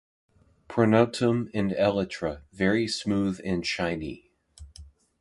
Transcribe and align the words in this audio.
Pronotum 0.67 1.51
and 1.53 1.69
elytra 1.73 2.41
very 2.53 2.87
smooth 2.87 3.39
and 3.45 3.63
shiny. 3.63 4.31